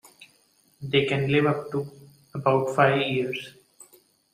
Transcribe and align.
They 0.81 1.05
can 1.05 1.27
live 1.31 1.45
up 1.45 1.69
to 1.73 1.85
about 2.33 2.75
five 2.75 2.97
years. 3.05 3.53